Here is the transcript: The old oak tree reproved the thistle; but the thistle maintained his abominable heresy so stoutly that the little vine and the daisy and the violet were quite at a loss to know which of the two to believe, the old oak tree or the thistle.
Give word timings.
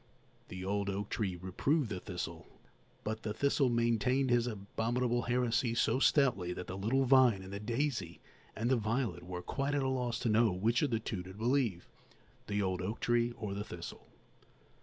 The 0.47 0.65
old 0.65 0.89
oak 0.89 1.11
tree 1.11 1.35
reproved 1.35 1.89
the 1.89 1.99
thistle; 1.99 2.47
but 3.03 3.21
the 3.21 3.35
thistle 3.35 3.69
maintained 3.69 4.31
his 4.31 4.47
abominable 4.47 5.21
heresy 5.21 5.75
so 5.75 5.99
stoutly 5.99 6.53
that 6.53 6.65
the 6.65 6.75
little 6.75 7.05
vine 7.05 7.43
and 7.43 7.53
the 7.53 7.59
daisy 7.59 8.19
and 8.55 8.71
the 8.71 8.77
violet 8.77 9.21
were 9.21 9.43
quite 9.43 9.75
at 9.75 9.83
a 9.83 9.87
loss 9.89 10.17
to 10.21 10.27
know 10.29 10.51
which 10.53 10.81
of 10.81 10.89
the 10.89 10.99
two 10.99 11.21
to 11.21 11.35
believe, 11.35 11.87
the 12.47 12.63
old 12.63 12.81
oak 12.81 12.99
tree 12.99 13.31
or 13.33 13.53
the 13.53 13.63
thistle. 13.63 14.07